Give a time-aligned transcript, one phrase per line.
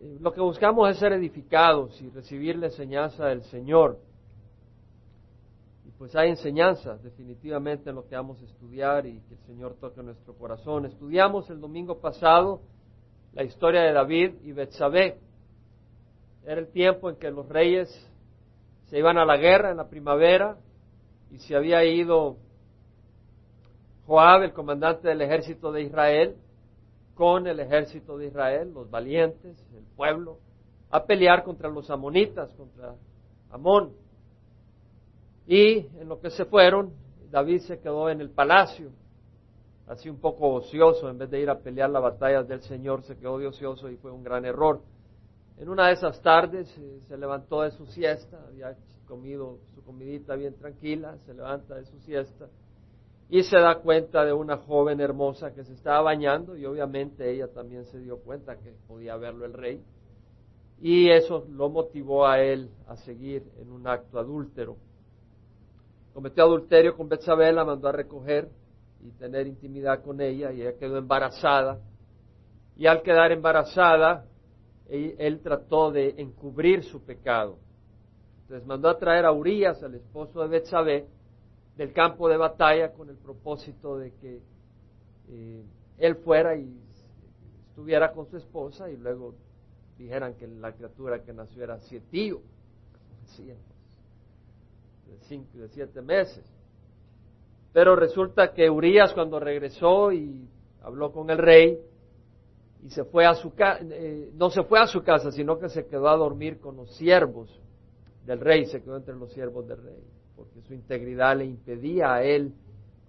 [0.00, 3.98] Lo que buscamos es ser edificados y recibir la enseñanza del Señor.
[5.86, 9.76] Y pues hay enseñanzas definitivamente en lo que vamos a estudiar y que el Señor
[9.78, 10.86] toque nuestro corazón.
[10.86, 12.62] Estudiamos el domingo pasado
[13.32, 15.18] la historia de David y Betsabé.
[16.44, 17.88] Era el tiempo en que los reyes
[18.88, 20.56] se iban a la guerra en la primavera
[21.30, 22.38] y se había ido
[24.06, 26.36] Joab, el comandante del ejército de Israel,
[27.20, 30.38] con el ejército de Israel, los valientes, el pueblo,
[30.90, 32.94] a pelear contra los amonitas, contra
[33.50, 33.92] Amón.
[35.46, 36.94] Y en lo que se fueron,
[37.30, 38.90] David se quedó en el palacio,
[39.86, 43.18] así un poco ocioso, en vez de ir a pelear la batalla del Señor, se
[43.18, 44.80] quedó de ocioso y fue un gran error.
[45.58, 48.74] En una de esas tardes eh, se levantó de su siesta, había
[49.06, 52.48] comido su comidita bien tranquila, se levanta de su siesta
[53.30, 57.46] y se da cuenta de una joven hermosa que se estaba bañando y obviamente ella
[57.46, 59.80] también se dio cuenta que podía verlo el rey
[60.80, 64.76] y eso lo motivó a él a seguir en un acto adúltero.
[66.12, 68.48] Cometió adulterio con Betsabé, la mandó a recoger
[69.00, 71.78] y tener intimidad con ella y ella quedó embarazada
[72.76, 74.24] y al quedar embarazada
[74.88, 77.58] él, trató de encubrir su pecado.
[78.42, 81.06] Entonces mandó a traer a Urias, el esposo de Betsabé,
[81.80, 84.42] del campo de batalla con el propósito de que
[85.30, 85.64] eh,
[85.96, 86.78] él fuera y
[87.70, 89.34] estuviera con su esposa y luego
[89.96, 92.42] dijeran que la criatura que nació era sietío,
[93.38, 93.56] de,
[95.20, 96.44] cinco, de siete meses.
[97.72, 100.46] Pero resulta que Urias cuando regresó y
[100.82, 101.80] habló con el rey
[102.82, 105.70] y se fue a su casa, eh, no se fue a su casa, sino que
[105.70, 107.58] se quedó a dormir con los siervos
[108.26, 112.22] del rey, se quedó entre los siervos del rey porque su integridad le impedía a
[112.22, 112.54] él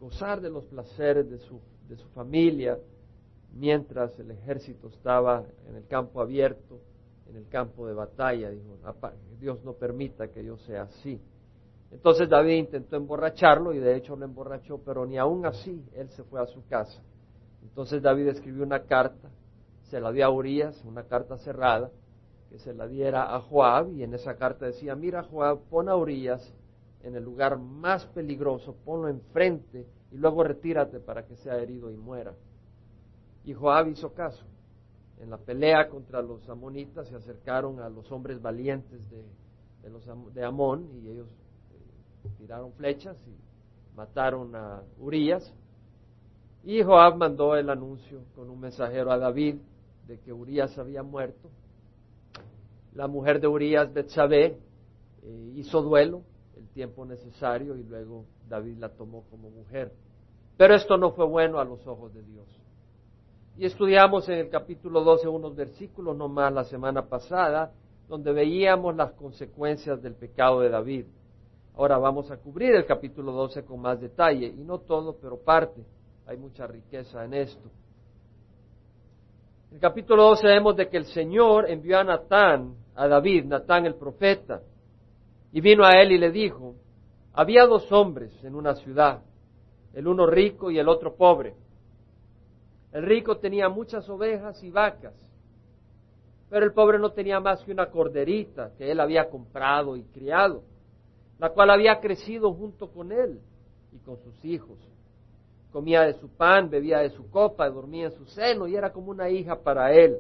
[0.01, 2.77] gozar de los placeres de su, de su familia
[3.53, 6.79] mientras el ejército estaba en el campo abierto,
[7.29, 8.49] en el campo de batalla.
[8.49, 8.77] Dijo,
[9.39, 11.21] Dios no permita que yo sea así.
[11.89, 16.23] Entonces David intentó emborracharlo y de hecho lo emborrachó, pero ni aún así él se
[16.23, 17.02] fue a su casa.
[17.64, 19.30] Entonces David escribió una carta,
[19.89, 21.91] se la dio a Urias, una carta cerrada,
[22.49, 25.95] que se la diera a Joab y en esa carta decía, mira Joab, pon a
[25.95, 26.53] Urias
[27.04, 31.98] en el lugar más peligroso, ponlo enfrente y luego retírate para que sea herido y
[31.98, 32.34] muera.
[33.44, 34.45] Y Joab hizo caso.
[35.20, 39.23] En la pelea contra los amonitas se acercaron a los hombres valientes de,
[39.84, 40.04] de, los,
[40.34, 41.30] de Amón y ellos
[41.73, 45.54] eh, tiraron flechas y mataron a Urias.
[46.64, 49.56] Y Joab mandó el anuncio con un mensajero a David
[50.08, 51.50] de que Urias había muerto.
[52.94, 54.58] La mujer de Urias, Betsabé,
[55.23, 56.30] eh, hizo duelo el
[56.73, 59.92] tiempo necesario y luego David la tomó como mujer.
[60.58, 62.48] Pero esto no fue bueno a los ojos de Dios.
[63.58, 67.71] Y estudiamos en el capítulo 12 unos versículos nomás la semana pasada,
[68.08, 71.05] donde veíamos las consecuencias del pecado de David.
[71.76, 75.83] Ahora vamos a cubrir el capítulo 12 con más detalle, y no todo, pero parte.
[76.27, 77.70] Hay mucha riqueza en esto.
[79.70, 83.86] En el capítulo 12 vemos de que el Señor envió a Natán, a David, Natán
[83.86, 84.61] el profeta,
[85.52, 86.76] y vino a él y le dijo,
[87.34, 89.22] había dos hombres en una ciudad,
[89.94, 91.56] el uno rico y el otro pobre.
[92.92, 95.14] El rico tenía muchas ovejas y vacas,
[96.50, 100.64] pero el pobre no tenía más que una corderita que él había comprado y criado,
[101.39, 103.39] la cual había crecido junto con él
[103.94, 104.78] y con sus hijos.
[105.72, 109.12] Comía de su pan, bebía de su copa, dormía en su seno y era como
[109.12, 110.20] una hija para él.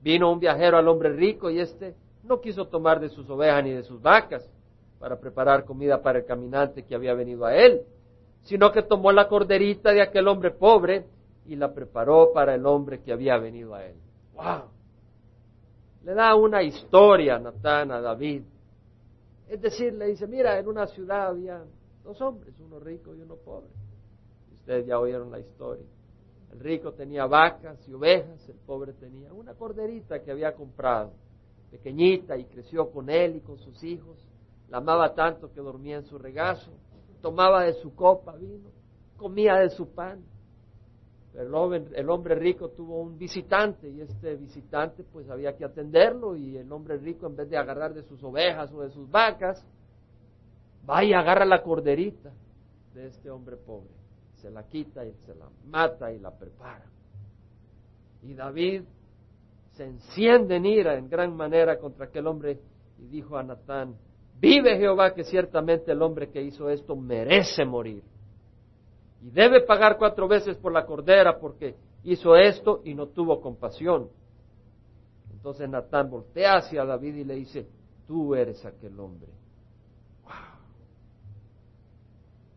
[0.00, 3.70] Vino un viajero al hombre rico y éste no quiso tomar de sus ovejas ni
[3.70, 4.48] de sus vacas
[4.98, 7.82] para preparar comida para el caminante que había venido a él,
[8.42, 11.06] sino que tomó la corderita de aquel hombre pobre
[11.46, 13.96] y la preparó para el hombre que había venido a él.
[14.34, 14.70] ¡Wow!
[16.04, 18.42] Le da una historia Natán a David.
[19.48, 21.62] Es decir, le dice, mira, en una ciudad había
[22.04, 23.70] dos hombres, uno rico y uno pobre.
[24.54, 25.86] Ustedes ya oyeron la historia.
[26.52, 31.12] El rico tenía vacas y ovejas, el pobre tenía una corderita que había comprado
[31.72, 34.16] pequeñita y creció con él y con sus hijos.
[34.68, 36.70] La amaba tanto que dormía en su regazo,
[37.20, 38.70] tomaba de su copa vino,
[39.16, 40.22] comía de su pan.
[41.34, 46.36] El hombre, el hombre rico tuvo un visitante y este visitante pues había que atenderlo
[46.36, 49.64] y el hombre rico en vez de agarrar de sus ovejas o de sus vacas,
[50.88, 52.32] va y agarra la corderita
[52.92, 53.94] de este hombre pobre,
[54.34, 56.84] se la quita y se la mata y la prepara.
[58.22, 58.82] Y David
[59.72, 62.58] se enciende en ira en gran manera contra aquel hombre
[62.98, 63.96] y dijo a Natán,
[64.38, 68.02] vive Jehová que ciertamente el hombre que hizo esto merece morir
[69.22, 74.08] y debe pagar cuatro veces por la cordera porque hizo esto y no tuvo compasión.
[75.32, 77.66] Entonces Natán voltea hacia David y le dice,
[78.06, 79.30] tú eres aquel hombre.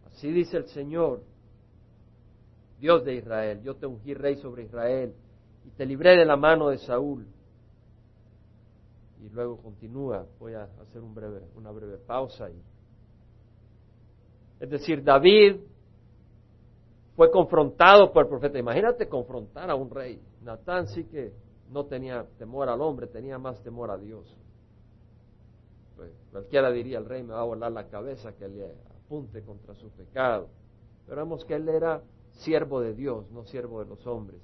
[0.08, 1.22] Así dice el Señor,
[2.80, 5.14] Dios de Israel, yo te ungí rey sobre Israel
[5.66, 7.26] y te libré de la mano de Saúl.
[9.22, 12.50] Y luego continúa, voy a hacer un breve, una breve pausa.
[12.50, 12.62] Y...
[14.60, 15.58] Es decir, David
[17.16, 18.60] fue confrontado por el profeta.
[18.60, 20.22] Imagínate confrontar a un rey.
[20.42, 21.34] Natán sí que
[21.72, 24.38] no tenía temor al hombre, tenía más temor a Dios.
[25.96, 29.74] Pues, cualquiera diría, el rey me va a volar la cabeza que le apunte contra
[29.74, 30.50] su pecado.
[31.08, 34.42] Pero vemos que él era siervo de Dios, no siervo de los hombres.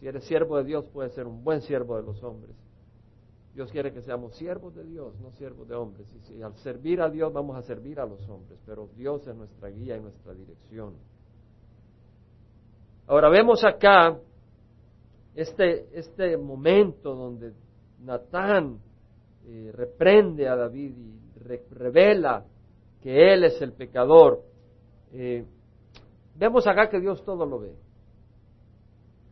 [0.00, 2.56] Si eres siervo de Dios, puedes ser un buen siervo de los hombres.
[3.54, 6.06] Dios quiere que seamos siervos de Dios, no siervos de hombres.
[6.30, 9.68] Y al servir a Dios vamos a servir a los hombres, pero Dios es nuestra
[9.68, 10.94] guía y nuestra dirección.
[13.06, 14.18] Ahora vemos acá
[15.34, 17.52] este, este momento donde
[17.98, 18.78] Natán
[19.46, 21.38] eh, reprende a David y
[21.74, 22.46] revela
[23.02, 24.42] que él es el pecador.
[25.12, 25.44] Eh,
[26.36, 27.74] vemos acá que Dios todo lo ve.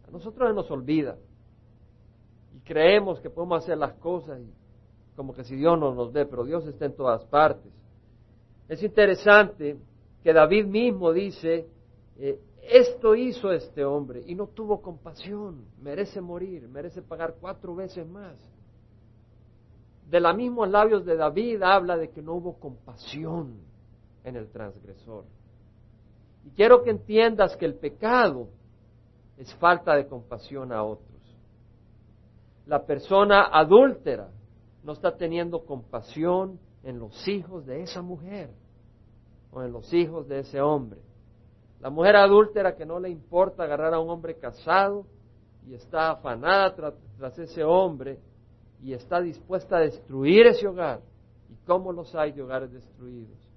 [0.09, 1.19] A nosotros nos olvida
[2.55, 4.41] y creemos que podemos hacer las cosas
[5.15, 7.73] como que si Dios no nos ve, pero Dios está en todas partes.
[8.69, 9.77] Es interesante
[10.23, 11.67] que David mismo dice,
[12.17, 18.07] eh, esto hizo este hombre y no tuvo compasión, merece morir, merece pagar cuatro veces
[18.07, 18.37] más.
[20.09, 23.59] De los mismos labios de David habla de que no hubo compasión
[24.25, 25.25] en el transgresor.
[26.45, 28.49] Y quiero que entiendas que el pecado
[29.39, 31.07] es falta de compasión a otros.
[32.67, 34.29] La persona adúltera
[34.83, 38.51] no está teniendo compasión en los hijos de esa mujer
[39.53, 41.01] o en los hijos de ese hombre.
[41.81, 45.07] La mujer adúltera que no le importa agarrar a un hombre casado
[45.67, 46.75] y está afanada
[47.17, 48.19] tras, ese hombre
[48.83, 51.01] y está dispuesta a destruir ese hogar.
[51.49, 53.48] ¿Y cómo los hay de hogares destruidos?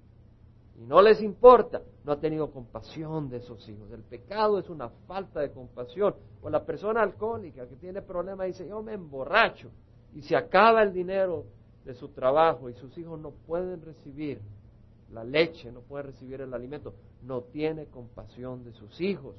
[0.82, 3.88] Y no les importa, no ha tenido compasión de esos hijos.
[3.92, 6.16] El pecado es una falta de compasión.
[6.42, 9.70] O la persona alcohólica que tiene problemas dice, yo me emborracho
[10.12, 11.44] y se acaba el dinero
[11.84, 14.40] de su trabajo y sus hijos no pueden recibir
[15.12, 19.36] la leche, no puede recibir el alimento, no tiene compasión de sus hijos.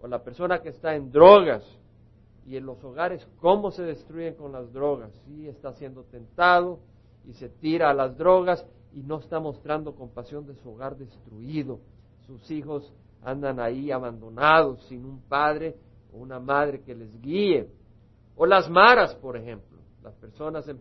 [0.00, 1.64] O la persona que está en drogas
[2.46, 5.10] y en los hogares, ¿cómo se destruyen con las drogas?
[5.26, 6.78] Sí, está siendo tentado
[7.26, 11.80] y se tira a las drogas y no está mostrando compasión de su hogar destruido.
[12.26, 12.92] Sus hijos
[13.22, 15.76] andan ahí abandonados, sin un padre
[16.12, 17.68] o una madre que les guíe.
[18.36, 19.78] O las maras, por ejemplo.
[20.02, 20.80] Las personas en,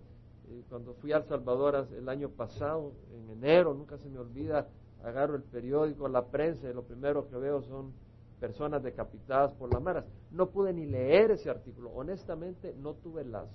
[0.69, 4.67] cuando fui a El Salvador el año pasado, en enero, nunca se me olvida,
[5.03, 7.93] agarro el periódico, la prensa y lo primero que veo son
[8.39, 10.05] personas decapitadas por las maras.
[10.31, 11.91] No pude ni leer ese artículo.
[11.91, 13.49] Honestamente, no tuve las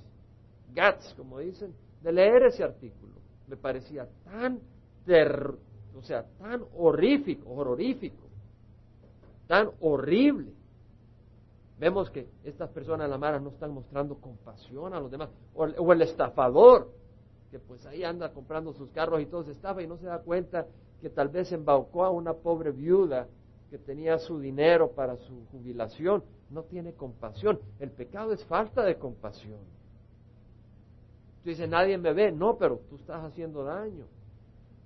[0.68, 3.23] guts, como dicen, de leer ese artículo.
[3.46, 4.60] Me parecía tan
[5.04, 5.54] ter
[5.96, 8.28] o sea, tan horrífico, horrorífico,
[9.46, 10.52] tan horrible.
[11.78, 15.30] Vemos que estas personas, las maras, no están mostrando compasión a los demás.
[15.54, 16.90] O el, estafador,
[17.50, 20.20] que pues ahí anda comprando sus carros y todo se estafa y no se da
[20.20, 20.66] cuenta
[21.00, 23.26] que tal vez embaucó a una pobre viuda
[23.70, 26.22] que tenía su dinero para su jubilación.
[26.50, 27.60] No tiene compasión.
[27.78, 29.60] El pecado es falta de compasión.
[31.44, 32.32] Tú dices, nadie me ve.
[32.32, 34.06] No, pero tú estás haciendo daño.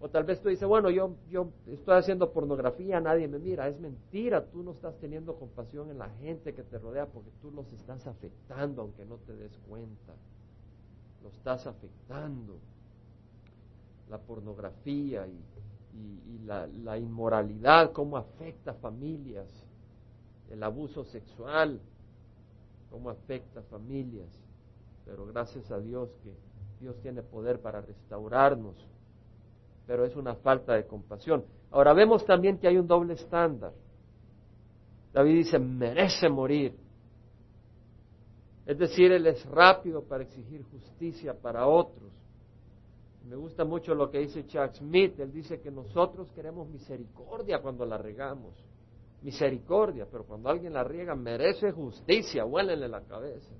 [0.00, 3.68] O tal vez tú dices, bueno, yo, yo estoy haciendo pornografía, nadie me mira.
[3.68, 7.52] Es mentira, tú no estás teniendo compasión en la gente que te rodea porque tú
[7.52, 10.14] los estás afectando aunque no te des cuenta.
[11.22, 12.58] Lo estás afectando.
[14.10, 15.38] La pornografía y,
[15.94, 19.48] y, la, la inmoralidad, cómo afecta a familias.
[20.50, 21.80] El abuso sexual,
[22.90, 24.28] cómo afecta a familias.
[25.04, 26.47] Pero gracias a Dios que
[26.80, 28.76] Dios tiene poder para restaurarnos
[29.88, 31.46] pero es una falta de compasión.
[31.70, 33.72] Ahora vemos también que hay un doble estándar.
[35.14, 36.74] David dice, merece morir.
[38.66, 42.12] Es decir, él es rápido para exigir justicia para otros.
[43.26, 45.18] Me gusta mucho lo que dice Chuck Smith.
[45.20, 48.62] Él dice que nosotros queremos misericordia cuando la regamos.
[49.22, 53.54] Misericordia, pero cuando alguien la riega merece justicia, huélenle la cabeza.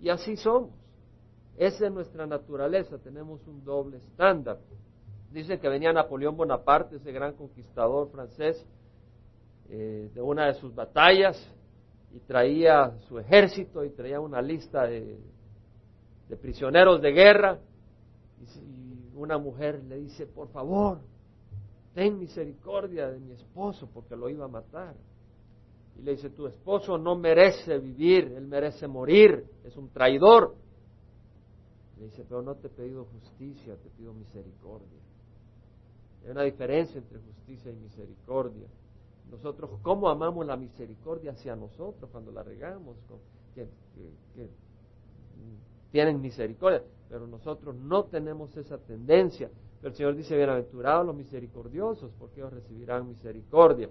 [0.00, 0.70] Y así somos.
[1.56, 2.98] Esa es nuestra naturaleza.
[2.98, 4.58] Tenemos un doble estándar.
[5.30, 8.64] Dice que venía Napoleón Bonaparte, ese gran conquistador francés,
[9.68, 11.36] eh, de una de sus batallas
[12.12, 15.18] y traía su ejército y traía una lista de,
[16.40, 17.58] prisioneros de guerra.
[18.40, 18.86] Y,
[19.16, 21.00] una mujer le dice, por favor,
[21.94, 24.94] ten misericordia de mi esposo porque lo iba a matar.
[25.98, 30.54] Y le dice, tu esposo no merece vivir, él merece morir, es un traidor.
[32.04, 35.00] Dice, pero no te he pedido justicia, te pido misericordia.
[36.24, 38.66] Hay una diferencia entre justicia y misericordia.
[39.30, 42.96] Nosotros, ¿cómo amamos la misericordia hacia nosotros cuando la regamos?
[43.54, 43.68] Que,
[45.90, 49.50] tienen misericordia, pero nosotros no tenemos esa tendencia.
[49.82, 53.88] el Señor dice, bienaventurados los misericordiosos, porque ellos recibirán misericordia.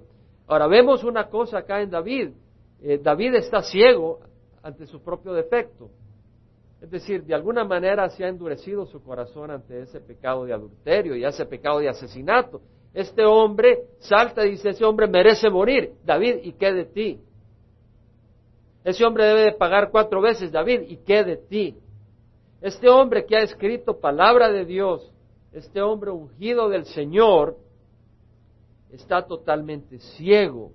[0.47, 2.31] Ahora, vemos una cosa acá en David.
[2.81, 4.19] Eh, David está ciego
[4.61, 5.89] ante su propio defecto.
[6.81, 11.15] Es decir, de alguna manera se ha endurecido su corazón ante ese pecado de adulterio
[11.15, 12.61] y ese pecado de asesinato.
[12.93, 15.93] Este hombre salta y dice, ese hombre merece morir.
[16.03, 17.19] David, ¿y qué de ti?
[18.83, 21.75] Ese hombre debe de pagar cuatro veces, David, ¿y qué de ti?
[22.61, 25.11] Este hombre que ha escrito palabra de Dios,
[25.51, 27.57] este hombre ungido del Señor,
[28.91, 30.71] está totalmente ciego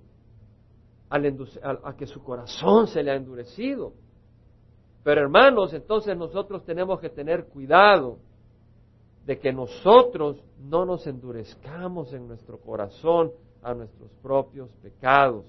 [1.09, 3.93] a que su corazón se le ha endurecido.
[5.03, 8.19] Pero hermanos, entonces nosotros tenemos que tener cuidado
[9.25, 15.45] de que nosotros no nos endurezcamos en nuestro corazón a nuestros propios pecados.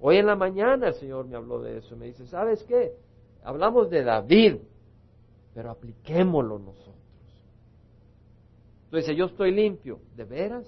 [0.00, 1.96] Hoy en la mañana el Señor me habló de eso.
[1.96, 2.94] Me dice, ¿sabes qué?
[3.42, 4.56] Hablamos de David,
[5.54, 6.96] pero apliquémoslo nosotros.
[8.86, 10.00] Entonces, yo estoy limpio.
[10.16, 10.66] ¿De veras?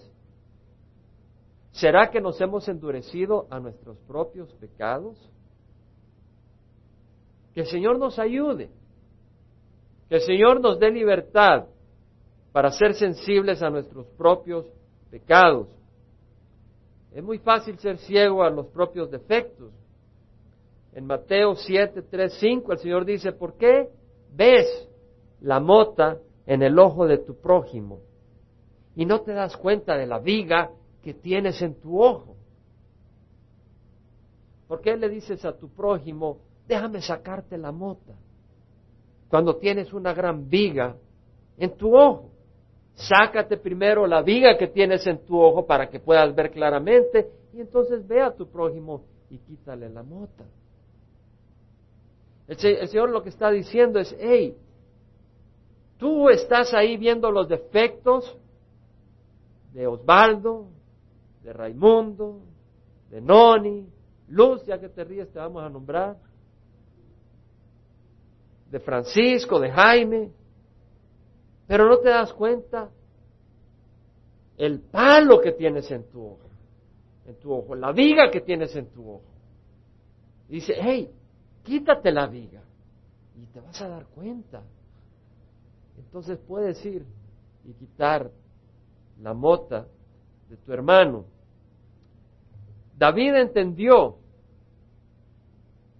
[1.72, 5.18] ¿Será que nos hemos endurecido a nuestros propios pecados?
[7.54, 8.70] Que el Señor nos ayude.
[10.08, 11.66] Que el Señor nos dé libertad
[12.52, 14.66] para ser sensibles a nuestros propios
[15.10, 15.68] pecados.
[17.12, 19.72] Es muy fácil ser ciego a los propios defectos.
[20.94, 23.88] En Mateo 7, 3, 5 el Señor dice, ¿por qué
[24.34, 24.88] ves
[25.40, 28.00] la mota en el ojo de tu prójimo
[28.94, 30.70] y no te das cuenta de la viga
[31.02, 32.36] que tienes en tu ojo?
[34.68, 36.38] ¿Por qué le dices a tu prójimo,
[36.72, 38.14] déjame sacarte la mota,
[39.28, 40.96] cuando tienes una gran viga
[41.58, 42.30] en tu ojo?
[42.94, 47.60] Sácate primero la viga que tienes en tu ojo para que puedas ver claramente y
[47.60, 50.44] entonces ve a tu prójimo y quítale la mota.
[52.48, 54.56] El, Señor lo que está diciendo es, hey,
[55.98, 58.38] tú estás ahí viendo los defectos
[59.72, 60.68] de Osvaldo,
[61.42, 62.40] de Raimundo,
[63.10, 63.86] de Noni,
[64.28, 66.16] Luz, ya que te ríes te vamos a nombrar,
[68.72, 70.32] de Francisco, de Jaime,
[71.66, 72.88] pero no te das cuenta
[74.56, 76.48] el palo que tienes en tu ojo,
[77.26, 79.30] en tu ojo, la viga que tienes en tu ojo.
[80.48, 81.12] Dice, hey,
[81.62, 82.62] quítate la viga
[83.36, 84.62] y te vas a dar cuenta.
[85.98, 87.04] Entonces puedes ir
[87.66, 88.30] y quitar
[89.20, 89.86] la mota
[90.48, 91.26] de tu hermano.
[92.96, 94.16] David entendió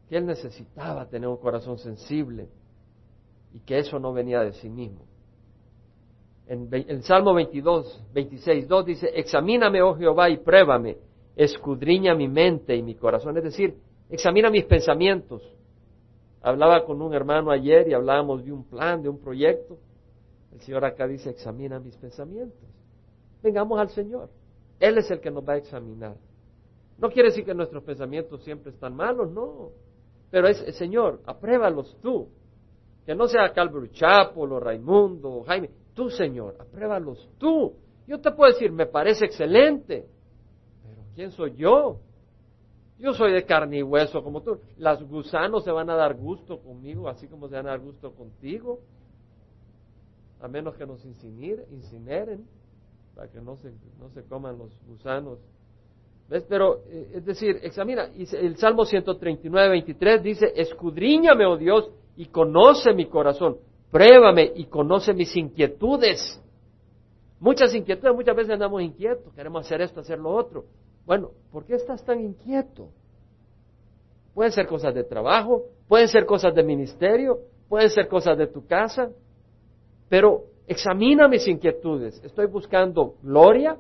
[0.09, 2.49] que él necesitaba tener un corazón sensible
[3.55, 5.01] y que eso no venía de sí mismo.
[6.47, 10.99] En el Salmo 22, 26, 2 dice, examíname, oh Jehová, y pruébame,
[11.37, 13.77] escudriña mi mente y mi corazón, es decir,
[14.11, 15.43] examina mis pensamientos.
[16.43, 19.79] Hablaba con un hermano ayer y hablábamos de un plan, de un proyecto.
[20.53, 22.69] El Señor acá dice, examina mis pensamientos.
[23.43, 24.29] Vengamos al Señor.
[24.81, 26.17] Él es el que nos va a examinar.
[26.99, 29.71] No quiere decir que nuestros pensamientos siempre están malos, no.
[30.31, 32.29] Pero es, Señor, apruébalos tú.
[33.05, 35.71] Que no sea Calvary Chapo, o Raimundo, o Jaime.
[35.95, 37.75] Tú, Señor, apruébalos tú.
[38.07, 40.07] Yo te puedo decir, me parece excelente.
[40.83, 41.99] Pero ¿quién soy yo?
[42.99, 44.61] Yo soy de carne y hueso como tú.
[44.79, 48.13] Las gusanos se van a dar gusto conmigo, así como se van a dar gusto
[48.13, 48.79] contigo.
[50.41, 52.47] A menos que nos incineren,
[53.15, 55.39] para que no se, no se coman los gusanos.
[56.29, 56.45] ¿Ves?
[56.49, 58.09] Pero, eh, es decir, examina.
[58.15, 63.59] El Salmo 139, 23 dice, escudriñame, oh Dios, y conoce mi corazón.
[63.91, 66.41] Pruébame y conoce mis inquietudes.
[67.41, 70.65] Muchas inquietudes, muchas veces andamos inquietos, queremos hacer esto, hacer lo otro.
[71.05, 72.89] Bueno, ¿por qué estás tan inquieto?
[74.35, 78.67] Pueden ser cosas de trabajo, pueden ser cosas de ministerio, pueden ser cosas de tu
[78.67, 79.11] casa,
[80.09, 82.23] pero examina mis inquietudes.
[82.25, 83.77] ¿Estoy buscando gloria?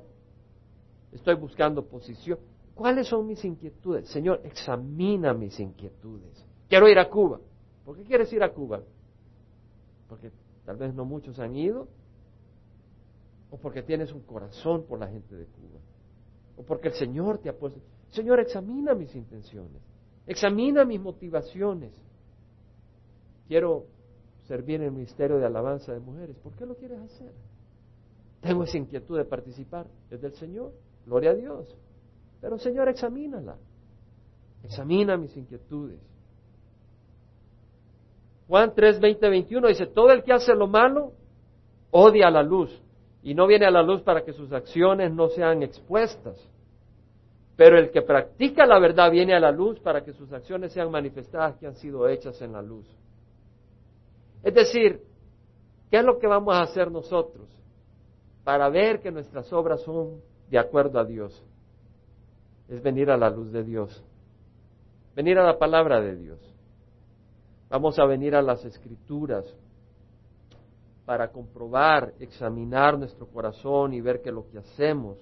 [1.12, 2.38] ¿Estoy buscando posición?
[2.74, 4.08] ¿Cuáles son mis inquietudes?
[4.08, 6.44] Señor, examina mis inquietudes.
[6.68, 7.38] Quiero ir a Cuba.
[7.84, 8.82] ¿Por qué quieres ir a Cuba?
[10.08, 10.30] Porque
[10.64, 11.88] tal vez no muchos han ido.
[13.50, 15.80] O porque tienes un corazón por la gente de Cuba
[16.56, 17.80] o porque el Señor te ha puesto.
[18.10, 19.82] Señor, examina mis intenciones,
[20.26, 21.92] examina mis motivaciones.
[23.48, 23.86] Quiero
[24.44, 26.36] servir en el ministerio de alabanza de mujeres.
[26.38, 27.32] ¿Por qué lo quieres hacer?
[28.40, 29.86] Tengo esa inquietud de participar.
[30.10, 30.72] Es del Señor.
[31.06, 31.76] Gloria a Dios.
[32.40, 33.56] Pero Señor, examínala.
[34.64, 36.00] Examina mis inquietudes.
[38.52, 41.12] Juan 3, 20, 21 dice, todo el que hace lo malo
[41.90, 42.82] odia la luz
[43.22, 46.36] y no viene a la luz para que sus acciones no sean expuestas.
[47.56, 50.90] Pero el que practica la verdad viene a la luz para que sus acciones sean
[50.90, 52.86] manifestadas que han sido hechas en la luz.
[54.42, 55.00] Es decir,
[55.90, 57.48] ¿qué es lo que vamos a hacer nosotros
[58.44, 61.42] para ver que nuestras obras son de acuerdo a Dios?
[62.68, 64.04] Es venir a la luz de Dios,
[65.16, 66.51] venir a la palabra de Dios.
[67.72, 69.46] Vamos a venir a las escrituras
[71.06, 75.16] para comprobar, examinar nuestro corazón y ver que lo que hacemos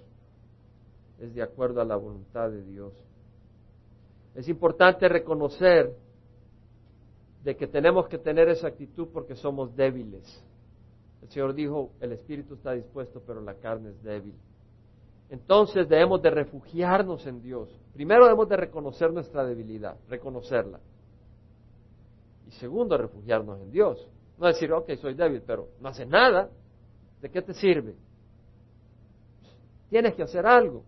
[1.20, 2.92] es de acuerdo a la voluntad de Dios.
[4.34, 5.94] Es importante reconocer
[7.44, 10.44] de que tenemos que tener esa actitud porque somos débiles.
[11.22, 14.34] El Señor dijo, el espíritu está dispuesto, pero la carne es débil.
[15.28, 17.68] Entonces debemos de refugiarnos en Dios.
[17.94, 20.80] Primero debemos de reconocer nuestra debilidad, reconocerla.
[22.50, 24.04] Y segundo, refugiarnos en Dios.
[24.36, 26.50] No decir, ok, soy débil, pero no haces nada.
[27.22, 27.94] ¿De qué te sirve?
[29.88, 30.82] Tienes que hacer algo.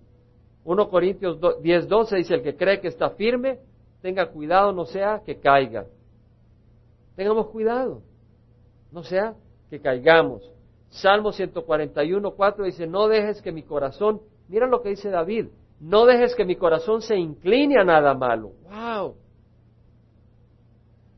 [0.65, 3.61] 1 Corintios 10, 12 dice, el que cree que está firme,
[4.01, 5.87] tenga cuidado, no sea que caiga.
[7.15, 8.03] Tengamos cuidado,
[8.91, 9.37] no sea
[9.71, 10.43] que caigamos.
[10.89, 15.47] Salmo 141, 4 dice, no dejes que mi corazón, mira lo que dice David,
[15.79, 18.53] no dejes que mi corazón se incline a nada malo.
[18.69, 19.15] ¡Wow!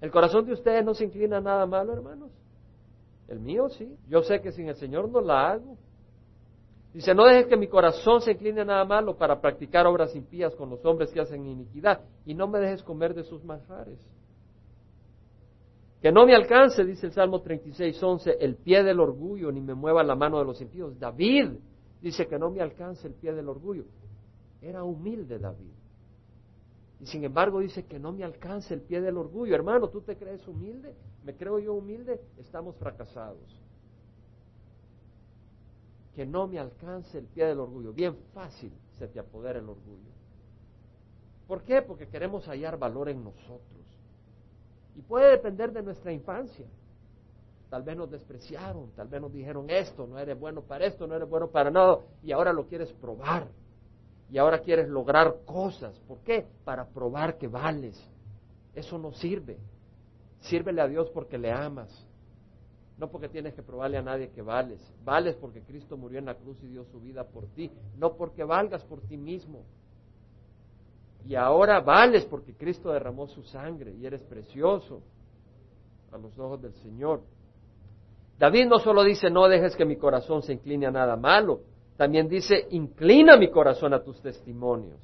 [0.04, 2.30] ¿El corazón de ustedes no se inclina a nada malo, hermanos?
[3.26, 3.96] El mío sí.
[4.06, 5.78] Yo sé que sin el Señor no la hago.
[6.92, 10.54] Dice, no dejes que mi corazón se incline a nada malo para practicar obras impías
[10.56, 13.98] con los hombres que hacen iniquidad y no me dejes comer de sus manjares.
[16.02, 19.72] Que no me alcance, dice el Salmo 36, 11, el pie del orgullo ni me
[19.72, 21.00] mueva la mano de los impíos.
[21.00, 21.48] David
[22.02, 23.84] dice que no me alcance el pie del orgullo.
[24.60, 25.72] Era humilde David.
[27.04, 29.54] Y sin embargo dice que no me alcance el pie del orgullo.
[29.54, 30.94] Hermano, ¿tú te crees humilde?
[31.22, 32.18] ¿Me creo yo humilde?
[32.38, 33.60] Estamos fracasados
[36.14, 37.92] que no me alcance el pie del orgullo.
[37.92, 40.12] Bien fácil se te apodera el orgullo.
[41.46, 41.82] ¿Por qué?
[41.82, 43.60] Porque queremos hallar valor en nosotros.
[44.96, 46.64] Y puede depender de nuestra infancia.
[47.68, 51.16] Tal vez nos despreciaron, tal vez nos dijeron esto, no eres bueno para esto, no
[51.16, 53.46] eres bueno para nada, y ahora lo quieres probar.
[54.34, 55.96] Y ahora quieres lograr cosas.
[56.08, 56.44] ¿Por qué?
[56.64, 57.96] Para probar que vales.
[58.74, 59.56] Eso no sirve.
[60.40, 62.04] Sírvele a Dios porque le amas.
[62.98, 64.80] No porque tienes que probarle a nadie que vales.
[65.04, 67.70] Vales porque Cristo murió en la cruz y dio su vida por ti.
[67.96, 69.62] No porque valgas por ti mismo.
[71.24, 75.00] Y ahora vales porque Cristo derramó su sangre y eres precioso
[76.10, 77.22] a los ojos del Señor.
[78.40, 81.60] David no solo dice, no dejes que mi corazón se incline a nada malo,
[81.96, 85.00] también dice, inclina mi corazón a tus testimonios.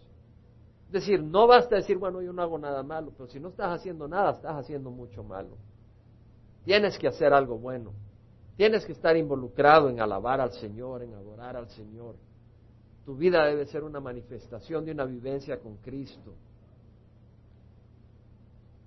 [0.86, 3.78] Es decir, no basta decir, bueno, yo no hago nada malo, pero si no estás
[3.78, 5.56] haciendo nada, estás haciendo mucho malo.
[6.64, 7.92] Tienes que hacer algo bueno.
[8.56, 12.16] Tienes que estar involucrado en alabar al Señor, en adorar al Señor.
[13.04, 16.34] Tu vida debe ser una manifestación de una vivencia con Cristo.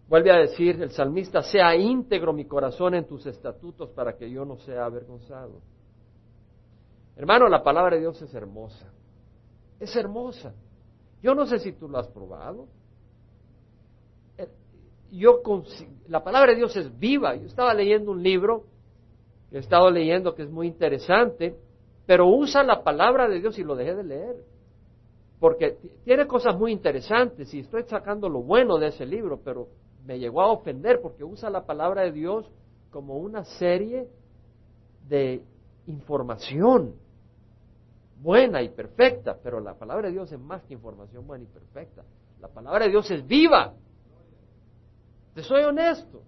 [0.10, 4.44] Vuelve a decir el salmista, sea íntegro mi corazón en tus estatutos para que yo
[4.44, 5.62] no sea avergonzado.
[7.16, 8.92] Hermano, la palabra de Dios es hermosa.
[9.80, 10.54] Es hermosa.
[11.22, 12.68] Yo no sé si tú lo has probado
[15.14, 15.42] yo
[16.08, 17.36] la palabra de Dios es viva.
[17.36, 18.66] Yo estaba leyendo un libro
[19.50, 21.56] que he estado leyendo que es muy interesante,
[22.08, 24.36] pero usa la palabra de Dios y lo dejé de leer.
[25.40, 29.68] Porque tiene cosas muy interesantes y estoy sacando lo bueno de ese libro, pero
[30.04, 32.50] me llegó a ofender porque usa la palabra de Dios
[32.90, 34.08] como una serie
[35.08, 35.44] de
[35.86, 36.96] información
[38.24, 42.04] buena y perfecta, pero la palabra de Dios es más que información buena y perfecta.
[42.40, 43.76] La palabra de Dios es viva
[45.34, 46.24] te soy honesto.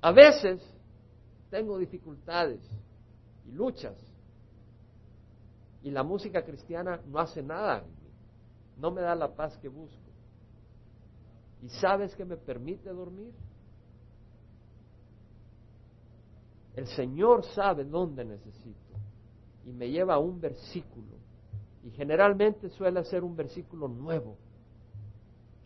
[0.00, 0.62] A veces
[1.50, 2.60] tengo dificultades
[3.46, 3.96] y luchas.
[5.82, 7.84] Y la música cristiana no hace nada
[8.76, 9.96] No me da la paz que busco.
[11.62, 13.32] ¿Y sabes que me permite dormir?
[16.74, 18.85] El Señor sabe dónde necesito.
[19.66, 21.16] Y me lleva a un versículo.
[21.84, 24.38] Y generalmente suele ser un versículo nuevo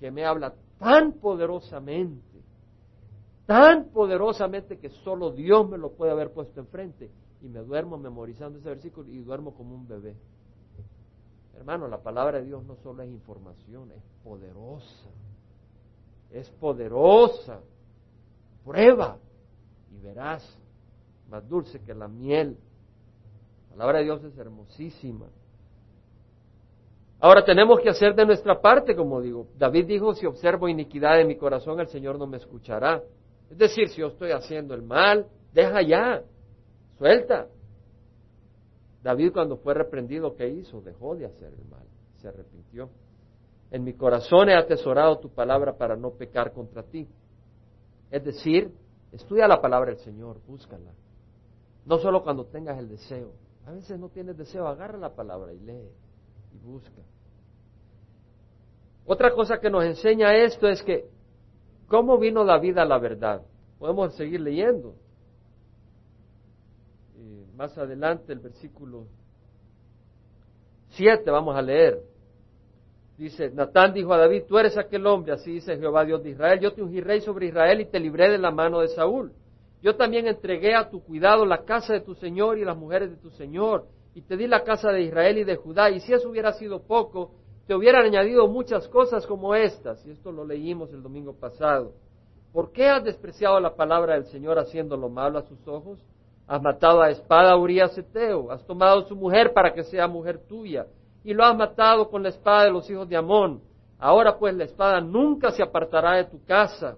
[0.01, 2.43] que me habla tan poderosamente,
[3.47, 7.11] tan poderosamente que solo Dios me lo puede haber puesto enfrente.
[7.43, 10.17] Y me duermo memorizando ese versículo y duermo como un bebé.
[11.55, 15.11] Hermano, la palabra de Dios no solo es información, es poderosa.
[16.31, 17.61] Es poderosa.
[18.65, 19.19] Prueba
[19.91, 20.43] y verás,
[21.29, 22.57] más dulce que la miel.
[23.71, 25.27] La palabra de Dios es hermosísima.
[27.21, 29.47] Ahora tenemos que hacer de nuestra parte, como digo.
[29.59, 33.03] David dijo, si observo iniquidad en mi corazón, el Señor no me escuchará.
[33.51, 36.23] Es decir, si yo estoy haciendo el mal, deja ya,
[36.97, 37.47] suelta.
[39.03, 40.81] David cuando fue reprendido, ¿qué hizo?
[40.81, 42.91] Dejó de hacer el mal, se arrepintió.
[43.71, 47.07] En mi corazón he atesorado tu palabra para no pecar contra ti.
[48.11, 48.73] Es decir,
[49.13, 50.93] estudia la palabra del Señor, búscala.
[51.85, 53.33] No solo cuando tengas el deseo.
[53.67, 55.91] A veces no tienes deseo, agarra la palabra y lee
[56.53, 57.03] y busca.
[59.07, 61.09] Otra cosa que nos enseña esto es que
[61.87, 63.43] cómo vino David a la verdad.
[63.79, 64.95] Podemos seguir leyendo.
[67.57, 69.07] más adelante el versículo
[70.91, 72.03] 7 vamos a leer.
[73.19, 76.59] Dice, Natán dijo a David, tú eres aquel hombre, así dice Jehová Dios de Israel,
[76.59, 79.33] yo te ungí rey sobre Israel y te libré de la mano de Saúl.
[79.83, 83.17] Yo también entregué a tu cuidado la casa de tu Señor y las mujeres de
[83.17, 86.29] tu Señor, y te di la casa de Israel y de Judá, y si eso
[86.29, 87.33] hubiera sido poco,
[87.67, 91.93] te hubieran añadido muchas cosas como estas, y esto lo leímos el domingo pasado.
[92.53, 96.05] ¿Por qué has despreciado la palabra del Señor haciendo lo malo a sus ojos?
[96.49, 97.97] Has matado a espada a Urias
[98.51, 100.87] has tomado su mujer para que sea mujer tuya,
[101.23, 103.63] y lo has matado con la espada de los hijos de Amón.
[103.99, 106.97] Ahora pues la espada nunca se apartará de tu casa,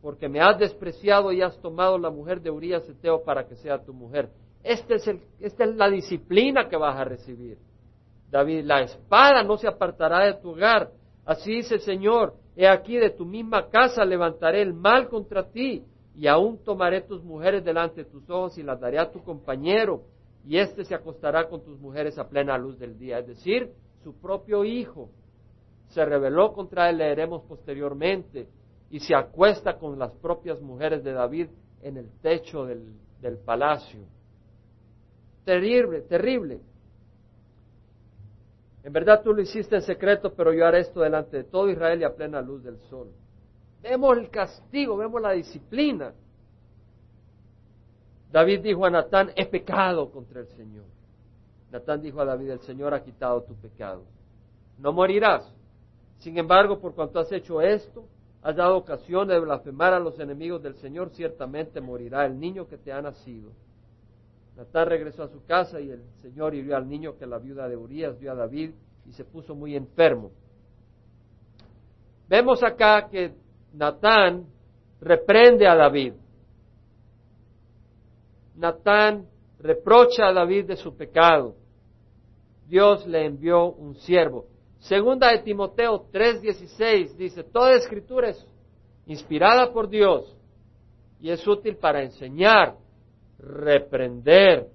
[0.00, 3.82] porque me has despreciado y has tomado la mujer de Urias Eteo para que sea
[3.82, 4.30] tu mujer.
[4.62, 7.58] Este es el, esta es la disciplina que vas a recibir.
[8.30, 10.90] David, la espada no se apartará de tu hogar.
[11.24, 15.84] Así dice el Señor, he aquí de tu misma casa levantaré el mal contra ti,
[16.18, 20.02] y aún tomaré tus mujeres delante de tus ojos y las daré a tu compañero,
[20.44, 23.20] y éste se acostará con tus mujeres a plena luz del día.
[23.20, 23.70] Es decir,
[24.02, 25.10] su propio hijo
[25.88, 28.48] se rebeló contra él, leeremos posteriormente,
[28.90, 31.48] y se acuesta con las propias mujeres de David
[31.82, 34.00] en el techo del, palacio.
[35.44, 36.60] Terrible, terrible.
[38.82, 42.00] En verdad tú lo hiciste en secreto, pero yo haré esto delante de todo Israel
[42.00, 43.10] y a plena luz del sol.
[43.82, 46.12] Vemos el castigo, vemos la disciplina.
[48.30, 50.84] David dijo a Natán, he pecado contra el Señor.
[51.70, 54.04] Natán dijo a David, el Señor ha quitado tu pecado.
[54.78, 55.52] No morirás.
[56.18, 58.06] Sin embargo, por cuanto has hecho esto,
[58.42, 62.78] has dado ocasión de blasfemar a los enemigos del Señor, ciertamente morirá el niño que
[62.78, 63.50] te ha nacido.
[64.56, 67.76] Natán regresó a su casa y el Señor hirió al niño que la viuda de
[67.76, 68.72] Urias dio a David
[69.06, 70.30] y se puso muy enfermo.
[72.28, 73.34] Vemos acá que
[73.72, 74.46] Natán
[75.00, 76.14] reprende a David.
[78.56, 79.26] Natán
[79.60, 81.54] reprocha a David de su pecado.
[82.66, 84.46] Dios le envió un siervo.
[84.80, 88.46] Segunda de Timoteo 3:16 dice, toda escritura es
[89.06, 90.36] inspirada por Dios
[91.20, 92.76] y es útil para enseñar,
[93.38, 94.68] reprender,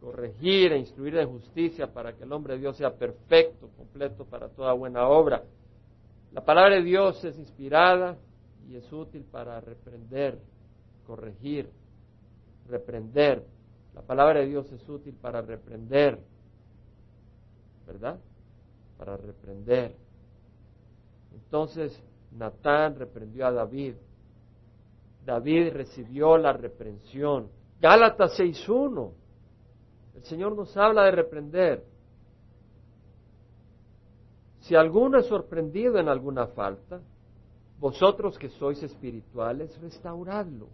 [0.00, 4.48] corregir e instruir de justicia para que el hombre de Dios sea perfecto, completo para
[4.48, 5.44] toda buena obra.
[6.32, 8.16] La palabra de Dios es inspirada
[8.68, 10.38] y es útil para reprender,
[11.06, 11.68] corregir,
[12.68, 13.44] reprender.
[13.94, 16.18] La palabra de Dios es útil para reprender,
[17.86, 18.18] ¿verdad?
[19.02, 19.96] Para reprender.
[21.34, 23.96] Entonces Natán reprendió a David.
[25.26, 27.48] David recibió la reprensión
[27.80, 29.10] Gálatas 6.1.
[30.14, 31.84] El Señor nos habla de reprender.
[34.60, 37.00] Si alguno es sorprendido en alguna falta,
[37.80, 40.68] vosotros que sois espirituales, restauradlo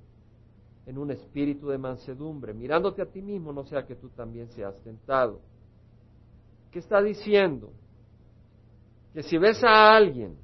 [0.84, 4.78] en un espíritu de mansedumbre, mirándote a ti mismo, no sea que tú también seas
[4.82, 5.40] tentado.
[6.70, 7.72] ¿Qué está diciendo?
[9.12, 10.36] Que si ves a alguien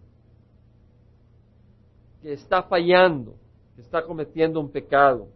[2.22, 3.36] que está fallando,
[3.76, 5.28] que está cometiendo un pecado,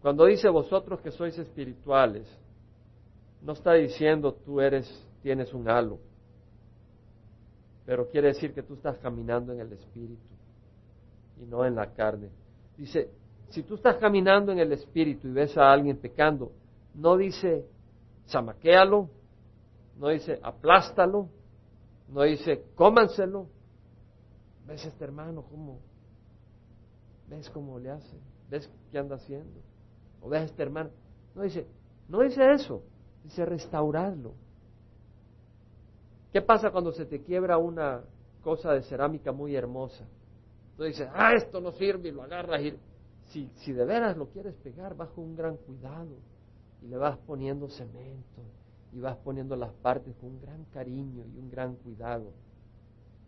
[0.00, 2.26] cuando dice vosotros que sois espirituales,
[3.42, 4.88] no está diciendo tú eres,
[5.22, 5.98] tienes un halo,
[7.84, 10.28] pero quiere decir que tú estás caminando en el espíritu
[11.40, 12.28] y no en la carne.
[12.76, 13.10] Dice,
[13.50, 16.52] si tú estás caminando en el espíritu y ves a alguien pecando,
[16.94, 17.64] no dice
[18.26, 19.08] chamaquéalo,
[19.98, 21.28] no dice aplástalo,
[22.08, 23.48] no dice cómanselo.
[24.66, 25.80] ¿Ves este hermano cómo?
[27.28, 28.18] ¿Ves cómo le hace?
[28.48, 29.60] ¿Ves qué anda haciendo?
[30.20, 30.90] o ves este hermano.
[31.34, 31.66] No dice,
[32.08, 32.82] no dice eso,
[33.24, 34.34] dice restaurarlo.
[36.32, 38.02] ¿Qué pasa cuando se te quiebra una
[38.42, 40.06] cosa de cerámica muy hermosa?
[40.76, 42.78] Tú dices, ah, esto no sirve y lo agarras y
[43.26, 46.16] si, si de veras lo quieres pegar, con un gran cuidado
[46.82, 48.42] y le vas poniendo cemento
[48.92, 52.32] y vas poniendo las partes con un gran cariño y un gran cuidado.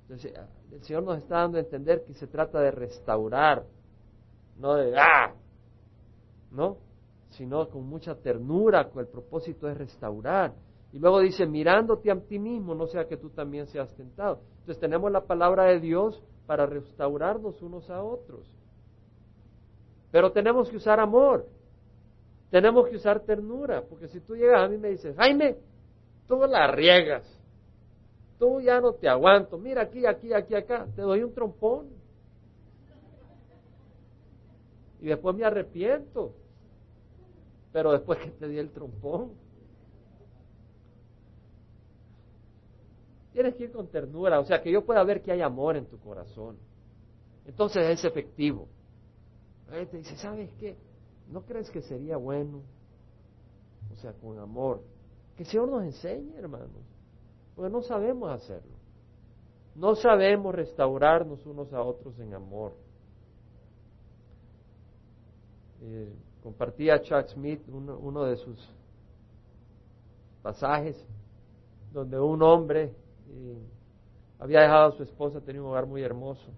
[0.03, 3.65] Entonces, ah, el Señor nos está dando a entender que se trata de restaurar,
[4.57, 5.35] no de, ah,
[6.51, 6.79] ¿no?
[7.31, 10.55] Sino con mucha ternura, con el propósito de restaurar.
[10.93, 14.41] Y luego dice, mirándote a ti mismo, no sea que tú también seas tentado.
[14.61, 18.45] Entonces tenemos la palabra de Dios para restaurarnos unos a otros.
[20.11, 21.47] Pero tenemos que usar amor,
[22.51, 25.57] tenemos que usar ternura, porque si tú llegas a mí y me dices, Jaime,
[26.27, 27.25] tú la riegas,
[28.39, 31.89] tú ya no te aguanto, mira aquí, aquí, aquí, acá, te doy un trompón.
[35.01, 36.35] Y después me arrepiento,
[37.73, 39.33] pero después que te di el trompón.
[43.33, 45.87] Tienes que ir con ternura, o sea, que yo pueda ver que hay amor en
[45.87, 46.59] tu corazón.
[47.47, 48.69] Entonces es efectivo.
[49.71, 50.77] Te dice, ¿sabes qué?
[51.31, 52.63] ¿No crees que sería bueno?
[53.93, 54.83] O sea, con amor.
[55.37, 56.83] Que el Señor nos enseñe, hermanos.
[57.55, 58.81] Porque no sabemos hacerlo.
[59.75, 62.73] No sabemos restaurarnos unos a otros en amor.
[65.83, 66.13] Eh,
[66.43, 68.69] compartía Chuck Smith uno, de sus
[70.43, 70.97] pasajes
[71.93, 72.93] donde un hombre
[74.39, 76.51] había dejado a su esposa, tenía un hogar muy hermoso.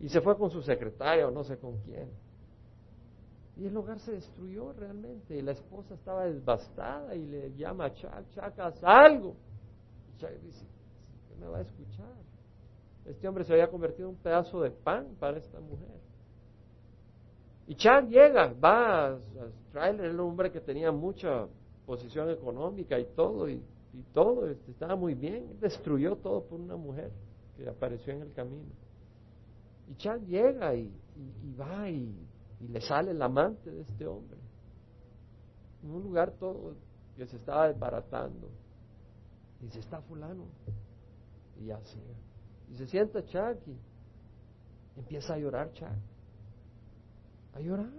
[0.00, 2.10] Y se fue con su secretaria o no sé con quién.
[3.56, 5.36] Y el hogar se destruyó realmente.
[5.36, 9.36] Y la esposa estaba devastada y le llama a Chuck, Chuck, haz algo.
[10.08, 10.66] Y Chuck dice,
[11.28, 12.14] ¿qué me va a escuchar?
[13.04, 16.00] Este hombre se había convertido en un pedazo de pan para esta mujer.
[17.66, 19.18] Y Chuck llega, va a,
[19.70, 21.46] traerle el hombre que tenía mucha
[21.86, 23.62] posición económica y todo, y
[23.92, 27.10] y todo este, estaba muy bien, destruyó todo por una mujer
[27.56, 28.72] que apareció en el camino.
[29.88, 30.90] Y Chad llega y,
[31.58, 32.26] va y,
[32.68, 34.38] le sale el amante de este hombre.
[35.82, 36.76] En un lugar todo
[37.16, 38.48] que se estaba desbaratando.
[39.60, 40.46] Y dice, está fulano.
[41.60, 42.00] Y así.
[42.70, 45.96] Y se sienta Chad y empieza a llorar Chad.
[47.54, 47.90] A llorar.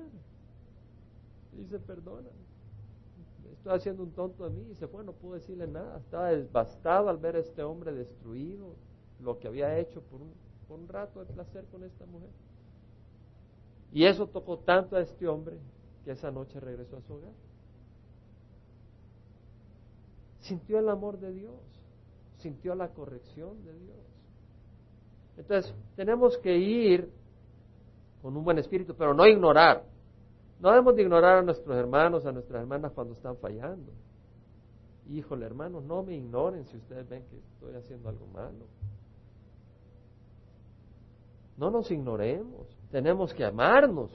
[1.54, 2.44] Y dice, perdóname
[3.64, 7.08] estoy haciendo un tonto de mí y se fue, no pudo decirle nada, estaba devastado
[7.08, 8.76] al ver a este hombre destruido,
[9.22, 10.34] lo que había hecho por un,
[10.68, 12.30] por un rato de placer con esta mujer.
[13.94, 15.58] Y eso tocó tanto a este hombre
[16.04, 17.32] que esa noche regresó a su hogar.
[20.40, 21.54] Sintió el amor de Dios,
[22.40, 23.98] sintió la corrección de Dios.
[25.38, 27.10] Entonces, tenemos que ir
[28.22, 29.84] con un buen espíritu, pero no ignorar.
[30.60, 33.92] No debemos de ignorar a nuestros hermanos, a nuestras hermanas cuando están fallando.
[35.10, 38.66] Híjole, hermanos, no me ignoren si ustedes ven que estoy haciendo algo malo.
[41.58, 44.12] No nos ignoremos, tenemos que amarnos.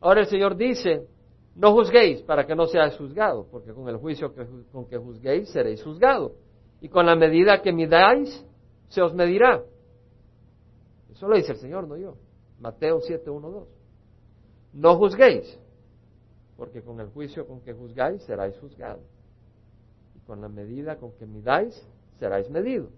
[0.00, 1.06] Ahora el Señor dice,
[1.54, 4.34] no juzguéis para que no seáis juzgados, porque con el juicio
[4.70, 6.32] con que juzguéis seréis juzgados.
[6.80, 8.44] Y con la medida que midáis,
[8.88, 9.62] se os medirá.
[11.12, 12.16] Eso lo dice el Señor, no yo.
[12.60, 13.68] Mateo 7, 1, 2.
[14.74, 15.58] No juzguéis,
[16.56, 19.04] porque con el juicio con que juzgáis seráis juzgados.
[20.16, 21.80] Y con la medida con que midáis
[22.18, 22.90] seráis medidos.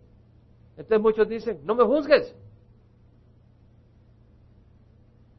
[0.77, 2.35] Entonces muchos dicen, no me juzgues.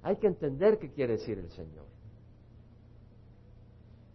[0.08, 1.84] Hay que entender qué quiere decir el Señor.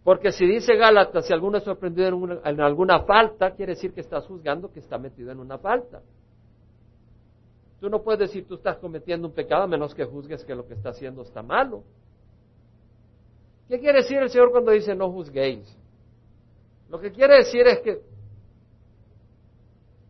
[0.03, 2.07] Porque si dice Gálatas, si alguno es sorprendido
[2.43, 6.01] en, alguna falta, quiere decir que estás juzgando que está metido en una falta.
[7.79, 10.65] Tú no puedes decir tú estás cometiendo un pecado a menos que juzgues que lo
[10.65, 11.83] que está haciendo está malo.
[13.67, 15.77] ¿Qué quiere decir el Señor cuando dice no juzguéis?
[16.89, 18.01] Lo que quiere decir es que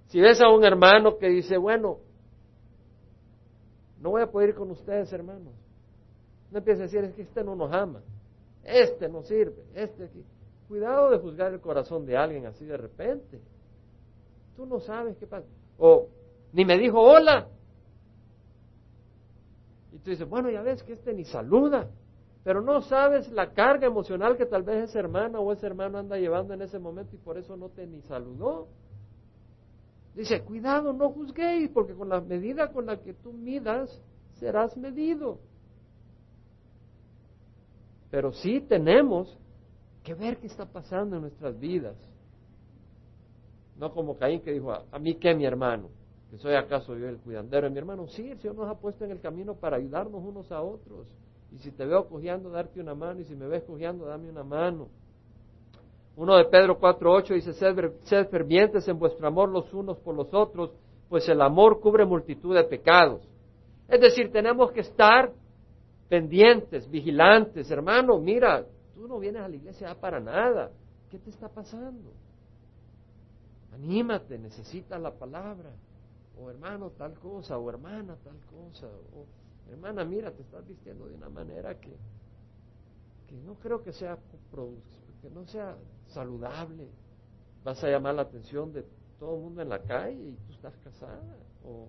[0.07, 1.97] si ves a un hermano que dice, bueno,
[3.99, 5.53] no voy a poder ir con ustedes, hermanos,
[6.53, 8.01] no empieces a decir, es que este no nos ama,
[8.63, 10.23] este no sirve, este aquí.
[10.69, 13.41] Cuidado de juzgar el corazón de alguien así de repente.
[14.55, 15.45] Tú no sabes qué pasa.
[15.77, 16.07] O
[16.53, 17.49] ni me dijo hola.
[19.91, 21.89] Y tú dices, bueno, ya ves que este ni saluda
[22.43, 26.17] pero no sabes la carga emocional que tal vez esa hermana o ese hermano anda
[26.17, 28.67] llevando en ese momento y por eso no te ni saludó.
[30.13, 34.01] Dice, cuidado, no juzguéis, porque con la medida con la que tú midas,
[34.33, 35.39] serás medido.
[38.13, 39.35] Pero sí tenemos
[40.03, 41.95] que ver qué está pasando en nuestras vidas.
[43.75, 45.89] No como Caín que dijo, a, mí qué mi hermano,
[46.29, 48.07] que soy acaso yo el cuidandero de mi hermano.
[48.09, 51.07] Sí, el Señor nos ha puesto en el camino para ayudarnos unos a otros.
[51.51, 53.19] Y si te veo cojeando, darte una mano.
[53.19, 54.89] Y si me ves cojeando, dame una mano.
[56.15, 60.69] Uno de Pedro 4.8 dice, sed, fervientes en vuestro amor los unos por los otros,
[61.09, 63.27] pues el amor cubre multitud de pecados.
[63.87, 65.31] Es decir, tenemos que estar
[66.13, 67.71] pendientes, vigilantes.
[67.71, 70.69] Hermano, mira, tú no vienes a la iglesia para nada.
[71.09, 72.11] ¿Qué te está pasando?
[73.73, 75.71] Anímate, necesitas la palabra.
[76.39, 78.85] O hermano, tal cosa, o hermana, tal cosa.
[79.15, 79.25] O
[79.71, 81.97] hermana, mira, te estás vistiendo de una manera que,
[83.27, 84.15] que no creo que sea,
[85.19, 85.75] que no sea
[86.09, 86.89] saludable.
[87.63, 88.85] Vas a llamar la atención de
[89.17, 91.37] todo el mundo en la calle y tú estás casada.
[91.65, 91.87] O,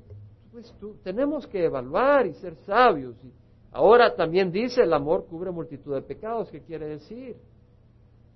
[0.51, 3.23] pues tú, tenemos que evaluar y ser sabios.
[3.23, 3.44] Y
[3.75, 6.51] ahora también dice el amor cubre multitud de pecados.
[6.51, 7.37] ¿Qué quiere decir?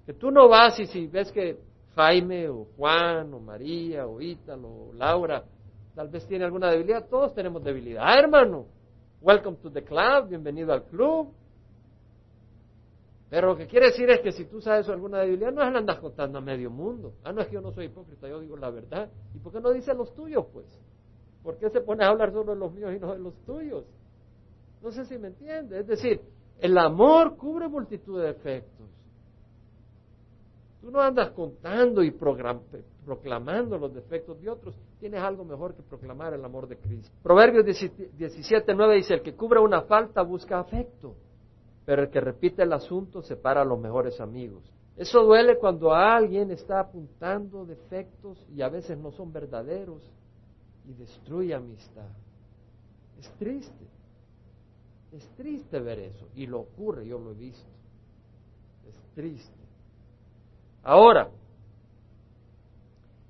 [0.05, 1.59] Que tú no vas y si ves que
[1.94, 5.44] Jaime o Juan o María o Ítalo o Laura
[5.94, 8.66] tal vez tiene alguna debilidad, todos tenemos debilidad, hermano.
[9.20, 11.33] Welcome to the club, bienvenido al club.
[13.29, 15.79] Pero lo que quiere decir es que si tú sabes alguna debilidad, no es la
[15.79, 17.14] andas contando a medio mundo.
[17.24, 19.11] Ah, no es que yo no soy hipócrita, yo digo la verdad.
[19.35, 20.66] ¿Y por qué no dice los tuyos, pues?
[21.42, 23.85] ¿Por qué se pone a hablar solo de los míos y no de los tuyos?
[24.83, 25.81] No sé si me entiende.
[25.81, 26.21] Es decir,
[26.61, 28.88] el amor cubre multitud de defectos.
[30.81, 34.75] Tú no andas contando y proclamando los defectos de otros.
[35.01, 37.11] Tienes algo mejor que proclamar el amor de Cristo.
[37.23, 41.17] Proverbios 17, 9 dice, el que cubre una falta busca afecto
[41.88, 44.62] pero el que repite el asunto separa a los mejores amigos.
[44.95, 50.03] Eso duele cuando alguien está apuntando defectos y a veces no son verdaderos
[50.87, 52.11] y destruye amistad.
[53.19, 53.88] Es triste.
[55.12, 56.29] Es triste ver eso.
[56.35, 57.68] Y lo ocurre, yo lo he visto.
[58.87, 59.59] Es triste.
[60.83, 61.29] Ahora,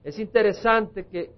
[0.02, 1.30] es interesante que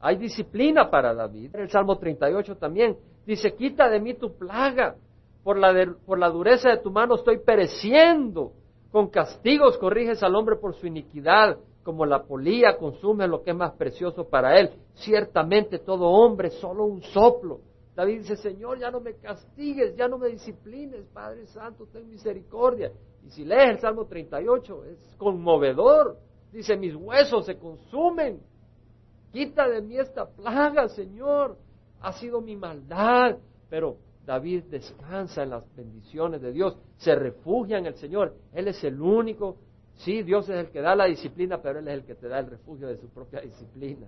[0.00, 1.54] hay disciplina para David.
[1.54, 4.96] El Salmo 38 también dice, quita de mí tu plaga
[5.42, 5.74] por la,
[6.06, 8.52] por la dureza de tu mano estoy pereciendo.
[8.90, 13.56] Con castigos corriges al hombre por su iniquidad, como la polía consume lo que es
[13.56, 14.70] más precioso para él.
[14.94, 17.60] Ciertamente todo hombre solo un soplo.
[17.94, 22.92] David dice, Señor, ya no me castigues, ya no me disciplines, Padre Santo, ten misericordia.
[23.24, 26.18] Y si lees el Salmo 38, es conmovedor.
[26.52, 28.40] Dice, mis huesos se consumen.
[29.32, 31.56] Quita de mí esta plaga, Señor.
[32.00, 33.36] Ha sido mi maldad,
[33.68, 38.36] pero David descansa en las bendiciones de Dios, se refugia en el Señor.
[38.52, 39.58] Él es el único.
[39.96, 42.38] Sí, Dios es el que da la disciplina, pero Él es el que te da
[42.38, 44.06] el refugio de su propia disciplina.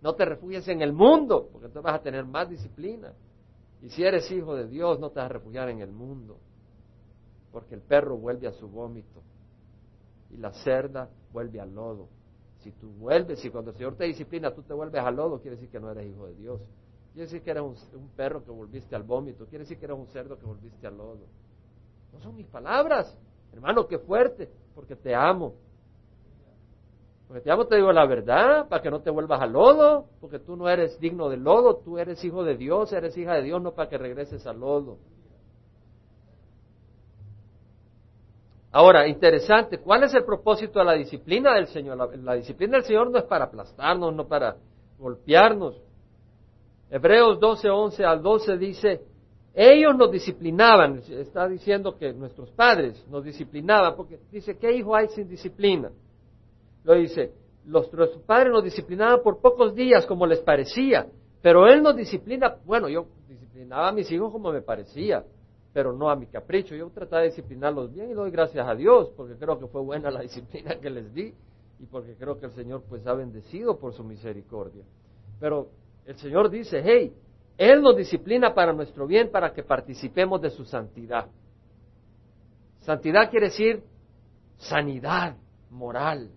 [0.00, 3.12] No te refugies en el mundo, porque entonces vas a tener más disciplina.
[3.82, 6.38] Y si eres hijo de Dios, no te vas a refugiar en el mundo,
[7.52, 9.22] porque el perro vuelve a su vómito
[10.30, 12.08] y la cerda vuelve al lodo.
[12.58, 15.56] Si tú vuelves, si cuando el Señor te disciplina, tú te vuelves al lodo, quiere
[15.56, 16.60] decir que no eres hijo de Dios.
[17.12, 19.46] Quiere decir que eres un, perro que volviste al vómito.
[19.46, 21.26] Quiere decir que eres un cerdo que volviste al lodo.
[22.12, 23.16] No son mis palabras.
[23.52, 24.48] Hermano, qué fuerte.
[24.74, 25.54] Porque te amo.
[27.28, 30.38] Porque te amo, te digo la verdad, para que no te vuelvas al lodo, porque
[30.38, 33.60] tú no eres digno del lodo, tú eres hijo de Dios, eres hija de Dios,
[33.60, 34.96] no para que regreses al lodo.
[38.72, 41.98] Ahora, interesante, ¿cuál es el propósito de la disciplina del Señor?
[41.98, 44.56] La, la disciplina del Señor no es para aplastarnos, no para
[44.98, 45.78] golpearnos.
[46.90, 49.02] Hebreos 12, 11 al 12 dice,
[49.52, 55.08] ellos nos disciplinaban, está diciendo que nuestros padres nos disciplinaban, porque dice, ¿qué hijo hay
[55.08, 55.90] sin disciplina?
[56.88, 57.34] Lo dice,
[57.66, 61.06] nuestros padres nos disciplinaban por pocos días como les parecía,
[61.42, 65.22] pero Él nos disciplina, bueno, yo disciplinaba a mis hijos como me parecía,
[65.74, 69.12] pero no a mi capricho, yo trataba de disciplinarlos bien y doy gracias a Dios,
[69.18, 71.34] porque creo que fue buena la disciplina que les di
[71.78, 74.84] y porque creo que el Señor pues ha bendecido por su misericordia.
[75.38, 75.68] Pero
[76.06, 77.12] el Señor dice, hey,
[77.58, 81.26] Él nos disciplina para nuestro bien, para que participemos de su santidad.
[82.78, 83.82] Santidad quiere decir
[84.56, 85.36] sanidad
[85.68, 86.30] moral,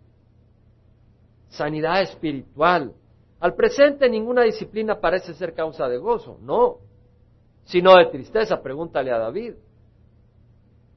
[1.52, 2.94] sanidad espiritual.
[3.40, 6.78] Al presente ninguna disciplina parece ser causa de gozo, no,
[7.64, 8.62] sino de tristeza.
[8.62, 9.54] Pregúntale a David,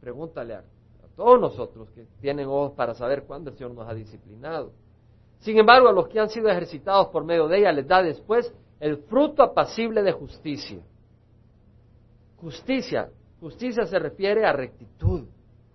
[0.01, 3.95] pregúntale a, a todos nosotros que tienen ojos para saber cuándo el Señor nos ha
[3.95, 4.73] disciplinado.
[5.41, 8.53] Sin embargo, a los que han sido ejercitados por medio de ella les da después
[8.81, 10.81] el fruto apacible de justicia.
[12.37, 15.25] Justicia, justicia se refiere a rectitud,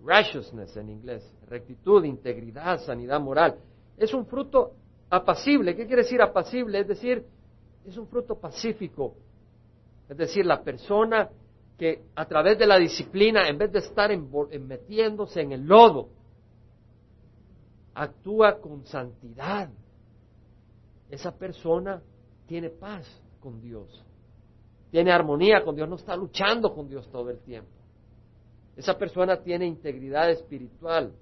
[0.04, 3.56] righteousness en inglés, rectitud, integridad, sanidad moral.
[4.00, 4.72] Es un fruto
[5.10, 5.76] apacible.
[5.76, 6.80] ¿Qué quiere decir apacible?
[6.80, 7.22] Es decir,
[7.84, 9.14] es un fruto pacífico.
[10.08, 11.28] Es decir, la persona
[11.78, 16.08] que a través de la disciplina, en vez de estar metiéndose en el lodo,
[17.94, 19.68] actúa con santidad.
[21.10, 22.02] Esa persona
[22.46, 23.06] tiene paz
[23.40, 24.02] con Dios,
[24.90, 27.70] tiene armonía con Dios, no está luchando con Dios todo el tiempo.
[28.76, 31.12] Esa persona tiene integridad espiritual.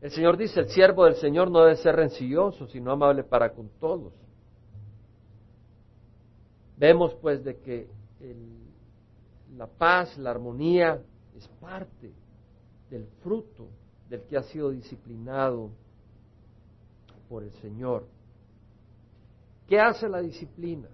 [0.00, 3.68] El Señor dice, el siervo del Señor no debe ser rencilloso, sino amable para con
[3.80, 4.12] todos.
[6.76, 7.88] Vemos pues de que
[9.56, 11.02] la paz, la armonía
[11.36, 12.12] es parte
[12.90, 13.68] del fruto
[14.08, 15.70] del que ha sido disciplinado
[17.28, 18.06] por el Señor.
[19.66, 20.88] ¿Qué hace la disciplina?